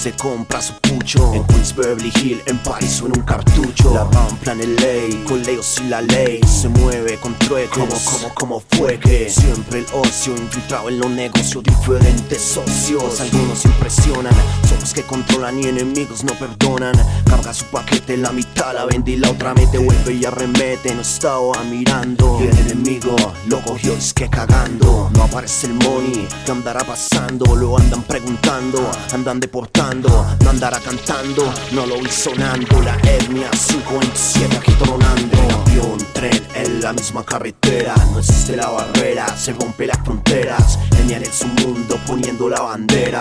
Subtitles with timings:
[0.00, 1.44] se compra su pucho.
[1.90, 3.92] Beverly Hill, en París o en un cartucho.
[3.92, 6.40] La rampla en ley, con sin la ley.
[6.46, 7.70] Se mueve con trueques.
[7.70, 11.64] Como, como, como fue que siempre el ocio infiltrado en los negocios.
[11.64, 14.32] Diferentes socios, algunos impresionan.
[14.68, 16.94] Son los que controlan y enemigos no perdonan.
[17.24, 19.78] Carga su paquete, la mitad la vende y la otra mete.
[19.78, 22.38] Vuelve y arremete, no estaba mirando.
[22.40, 23.16] Y el enemigo
[23.48, 25.10] lo cogió, es que cagando.
[25.14, 27.56] No aparece el money, ¿qué andará pasando?
[27.56, 30.08] Lo andan preguntando, andan deportando.
[30.44, 32.80] No andará cantando, no lo vi sonando.
[32.82, 35.36] La etnia 527 aquí tronando.
[35.66, 37.94] Avión, tren, en la misma carretera.
[38.12, 40.78] No existe la barrera, se rompe las fronteras.
[40.96, 43.20] Genial es su mundo poniendo la bandera.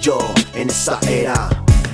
[0.00, 0.18] Yo
[0.54, 1.48] en esta era.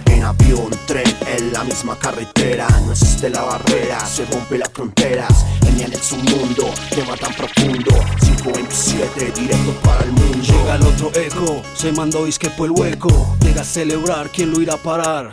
[0.07, 5.45] En avión, tren, en la misma carretera No existe la barrera, se rompe las fronteras
[5.63, 7.91] Genial es su mundo, tema tan profundo
[8.21, 13.37] 527, directo para el mundo Llega el otro eco, se mandó isque por el hueco.
[13.41, 15.33] Llega a celebrar, ¿quién lo irá a parar?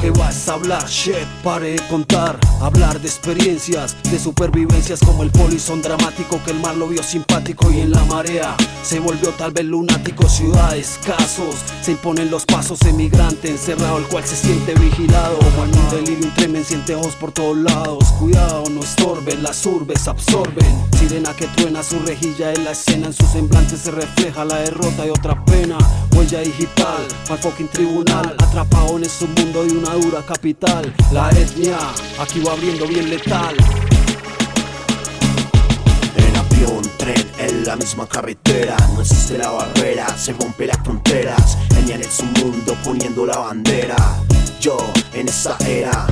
[0.00, 2.38] Que vas a hablar, shit, pare de contar.
[2.60, 7.70] Hablar de experiencias, de supervivencias como el polizón dramático que el mar lo vio simpático
[7.70, 10.28] y en la marea se volvió tal vez lunático.
[10.28, 15.38] Ciudades, casos, se imponen los pasos, emigrante encerrado, el cual se siente vigilado.
[15.38, 18.04] Como en un delirio tremen, siente ojos por todos lados.
[18.20, 20.84] Cuidado, no estorben, las urbes absorben.
[20.98, 25.06] Sirena que truena su rejilla en la escena, en su semblante se refleja la derrota
[25.06, 25.78] y otra pena.
[26.12, 29.85] Huella digital, al fucking tribunal, atrapado en su mundo de una
[30.26, 30.92] capital.
[31.12, 31.78] La etnia,
[32.18, 33.54] aquí va abriendo bien letal.
[36.16, 41.58] En avión, tren, en la misma carretera No existe la barrera, se rompe las fronteras
[41.74, 43.96] Genial es su mundo poniendo la bandera
[44.60, 44.76] Yo
[45.12, 46.06] en esa era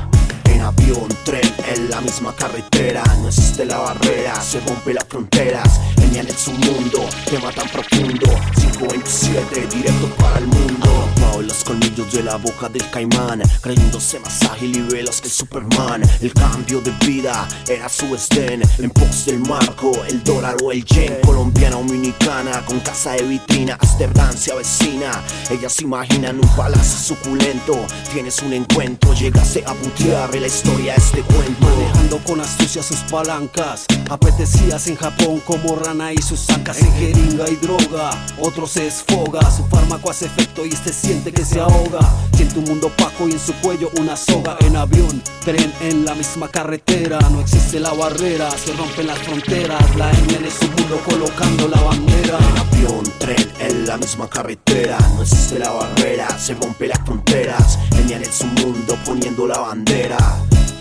[0.44, 5.81] en avión, tren, en la misma carretera No existe la barrera, se rompe las fronteras
[5.99, 12.12] Genial es su mundo, tema tan profundo 527, directo para el mundo Pao los colmillos
[12.12, 16.03] de la boca del caimán Creyéndose más ágil y veloz que Superman.
[16.21, 20.85] El cambio de vida era su estén En pos del marco, el dólar o el
[20.85, 26.49] yen Colombiana o dominicana, con casa de vitrina Amsterdam se avecina Ellas se imaginan un
[26.56, 31.67] palacio suculento Tienes un encuentro, llegaste a putear la historia de este cuento.
[31.67, 37.49] Manejando con astucia sus palancas Apetecidas en Japón como rana y sus zancas En jeringa
[37.49, 38.10] y droga,
[38.41, 42.01] otro se desfoga Su fármaco hace efecto y este siente que se ahoga.
[42.35, 44.56] Siente un mundo opaco y en su cuello una soga.
[44.61, 47.19] En avión, tren en la misma carretera.
[47.31, 49.97] No existe la barrera, se rompen las fronteras.
[49.97, 52.39] La etnia en su mundo colocando la bandera.
[52.39, 54.99] En avión, tren, en la misma carretera.
[55.15, 57.79] No existe la barrera, se rompe las fronteras.
[57.94, 60.19] Genial en su mundo poniendo la bandera.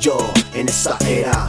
[0.01, 0.17] Yo
[0.55, 1.47] en esa era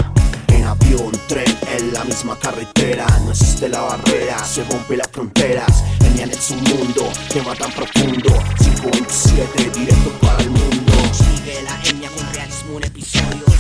[0.65, 1.47] avión, tren,
[1.79, 3.07] en la misma carretera.
[3.25, 5.85] No existe la barrera, se rompe las fronteras.
[6.01, 8.31] Genial en su mundo, tema tan profundo.
[8.59, 10.93] 527, directo para el mundo.
[11.13, 13.54] Sigue la etnia con realismo en episodios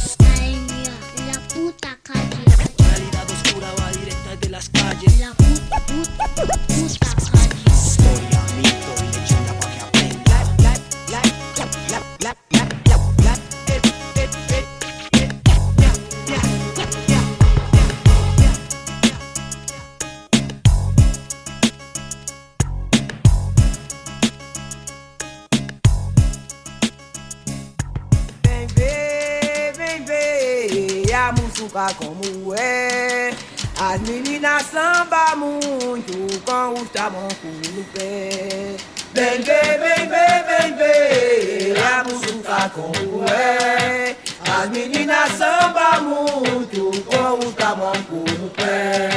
[42.71, 44.17] como é.
[44.51, 49.14] As meninas samba muito com os tabancos no pé.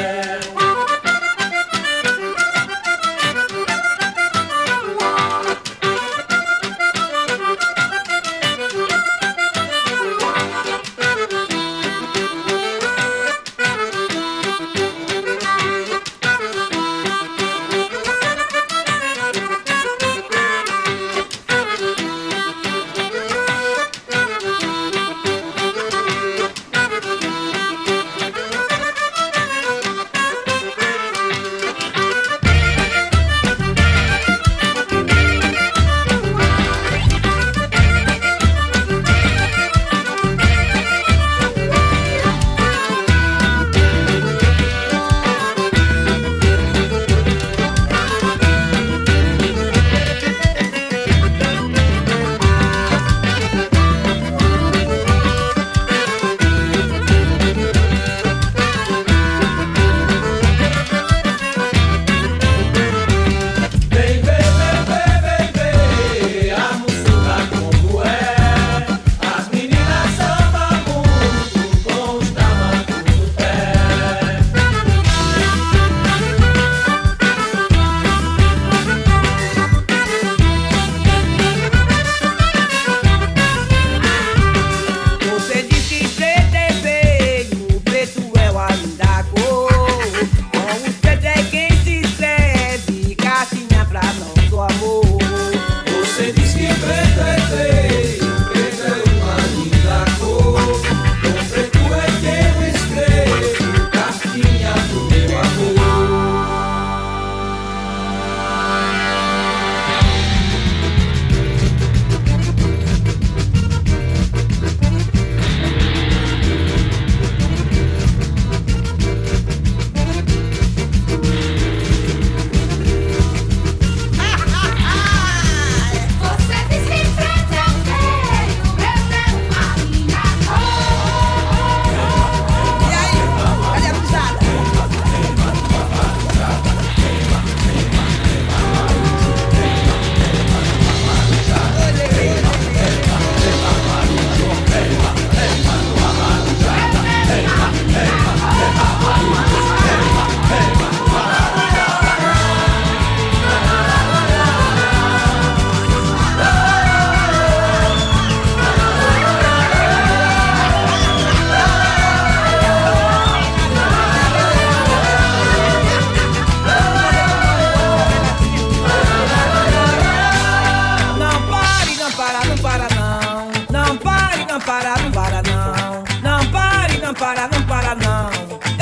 [174.77, 176.03] Para, não para não.
[176.21, 178.29] Não pare, não para, não para não.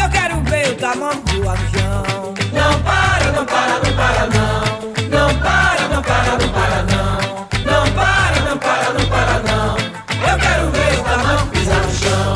[0.04, 2.34] Eu quero ver o tamanho do avião.
[2.52, 4.66] Não para, não para, não para não.
[5.10, 7.16] Não para, não para, não para não.
[7.66, 9.78] Não para, não para, não para não.
[10.30, 12.34] Eu quero ver o tamanho pisar no chão.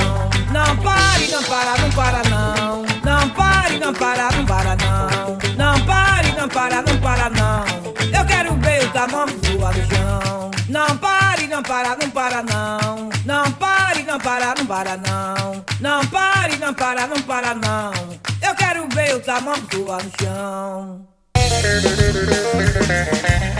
[0.53, 2.85] Não pare, não para, não para não.
[3.03, 5.37] Não pare, não para, não para não.
[5.57, 7.65] Não pare, não para, não para não.
[8.17, 10.51] Eu quero ver o tamanho do avião.
[10.69, 12.78] Não pare, não para, não para não.
[14.39, 15.65] Para, não para não.
[15.81, 17.91] Não pare, não para, não para não.
[18.41, 21.05] Eu quero ver o tamanho do avião.
[21.35, 23.58] Arbeitskräfte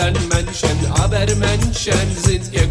[0.00, 2.69] Sternmännchen, aber Menschen sind gekommen.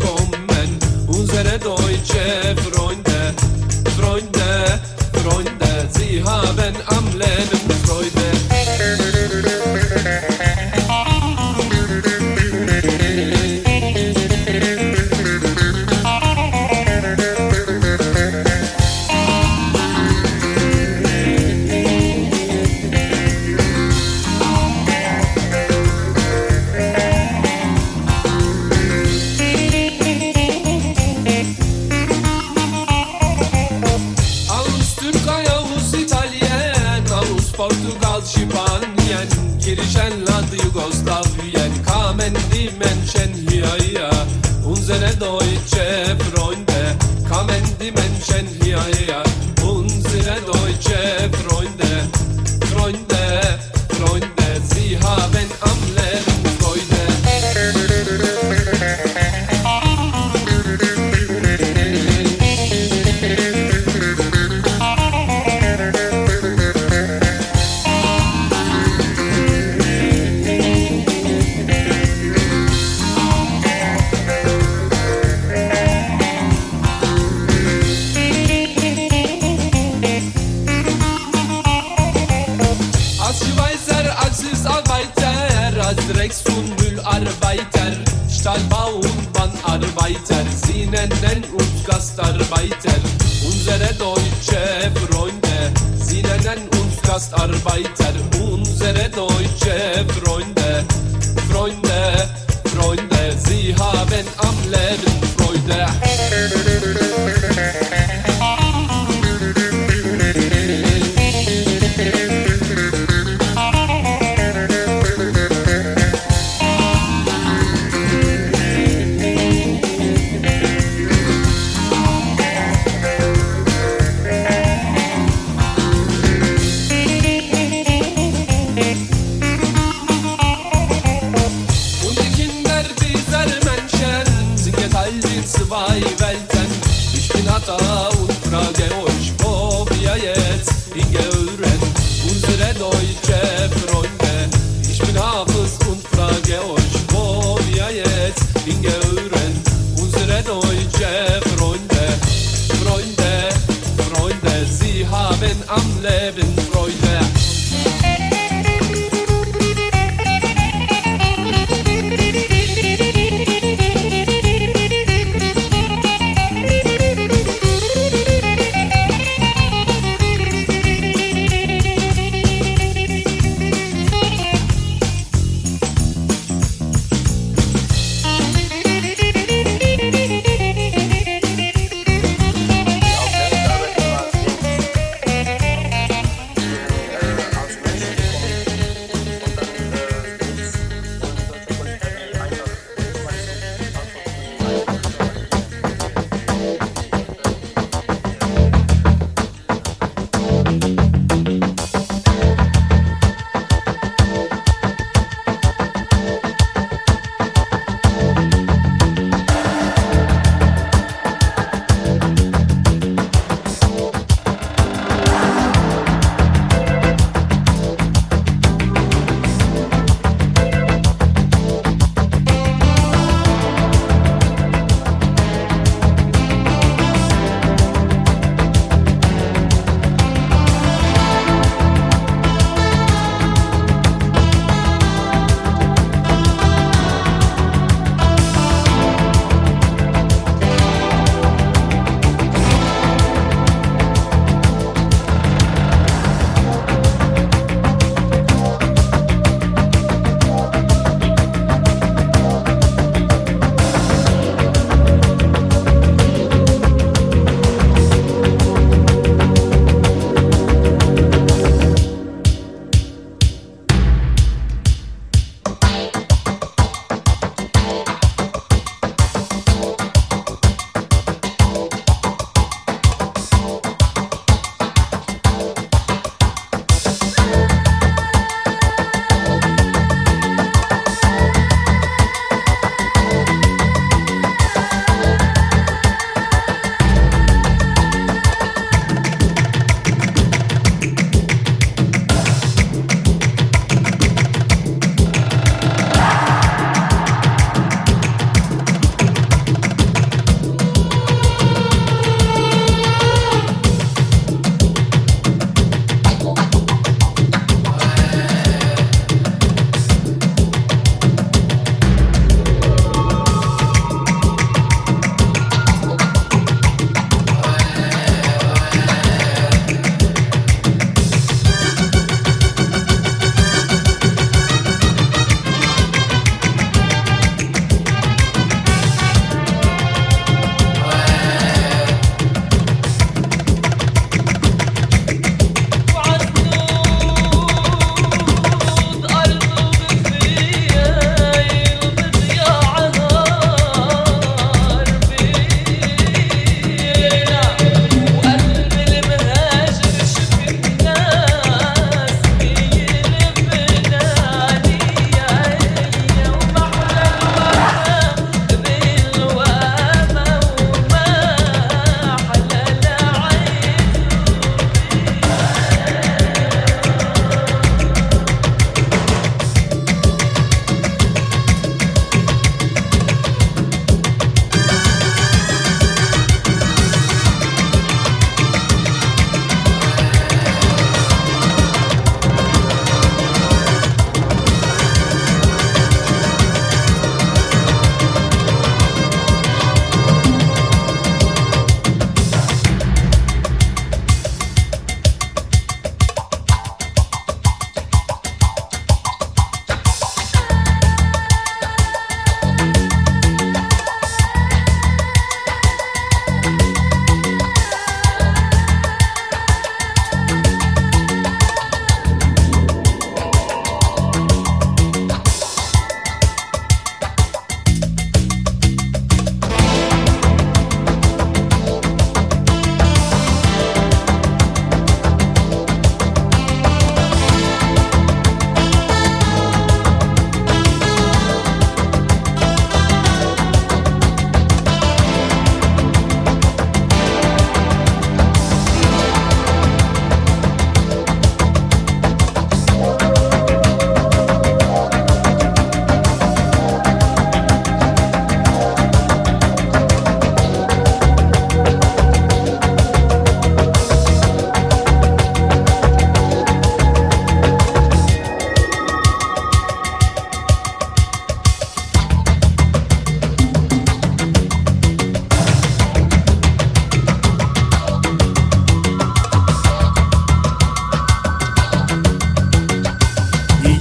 [142.80, 143.29] Lloyd.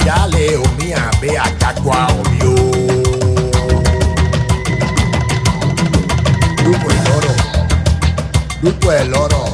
[0.09, 2.55] àjálẹ̀ omi àbí àjàgbá omi o.
[6.65, 7.37] dúpọ̀ ẹ̀ lọ́rọ̀
[8.63, 9.45] dúpọ̀ ẹ̀ lọ́rọ̀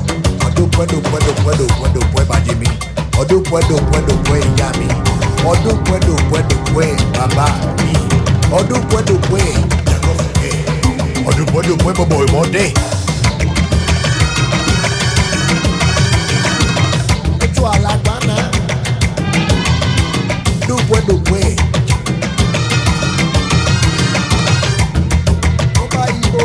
[0.46, 2.68] ọdún pẹ́ẹ́dọ̀pẹ́ẹ́dọ̀pẹ́ẹ́dọ̀pẹ́ bàjẹ́ mi
[3.20, 4.86] ọdún pẹ́ẹ́dọ̀pẹ́ẹ́dọ̀pẹ́ ìyá mi
[5.50, 7.46] ọdún pẹ́ẹ́dọ̀pẹ́ẹ́dọ̀pẹ́ bàbá
[7.82, 7.90] mi
[8.58, 10.52] ọdún pẹ́ẹ́dọ̀pẹ́ ìyàtọ̀ fẹ́
[11.28, 12.68] ọdún pẹ́ẹ́dọ̀pẹ́ bọ̀bọ̀ ìmọ̀ọ́dẹ́.
[17.44, 18.53] ètò àlágbá náà
[25.82, 26.44] ọba ìbò.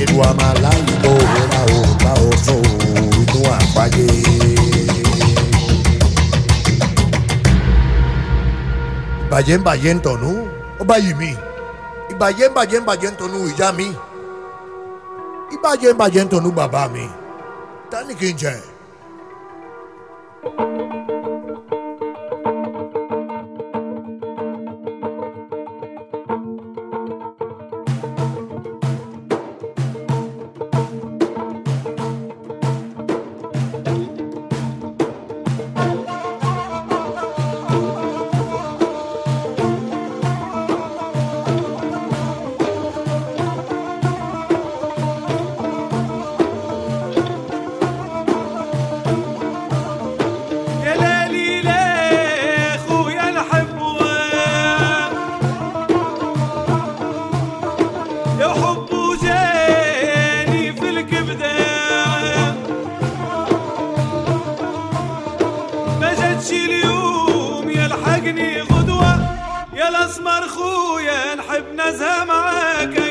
[0.00, 1.12] ìlú àmàlà ìbò
[1.52, 2.54] ra ò bá o sọ
[3.20, 4.06] inú àgbáyé.
[9.24, 10.30] ìbàjẹ́ ń bàjẹ́ ń tọ̀nú
[10.80, 11.30] ó bá yìí mí
[12.12, 13.16] ìbàjẹ́ ń bàjẹ́ ń bàjẹ́ ń
[13.78, 13.88] mi
[15.68, 17.04] bàjẹ́ ń bàjẹ́ ń tọ̀nú bàbá mi.
[17.90, 18.56] Ta ni kí n jẹ́?
[66.48, 69.14] جاتش اليوم يلحقني غدوة.
[69.74, 73.07] يا الأسمر خويا نحب نزهة معاك.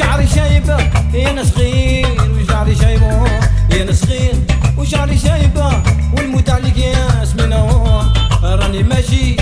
[0.00, 0.76] وشعري شايبة
[1.14, 2.06] يا أنا صغير
[2.40, 3.26] وشعري شايبة.
[3.70, 4.34] يا أنا صغير
[4.78, 5.82] وشعري شايبة
[6.16, 7.24] والموت عليك يا
[7.56, 8.02] هو
[8.44, 9.36] راني ماشي